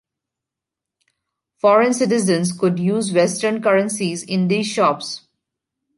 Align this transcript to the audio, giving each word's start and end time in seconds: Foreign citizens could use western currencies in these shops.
Foreign 1.59 1.93
citizens 1.93 2.51
could 2.53 2.79
use 2.79 3.13
western 3.13 3.61
currencies 3.61 4.23
in 4.23 4.47
these 4.47 4.65
shops. 4.65 5.27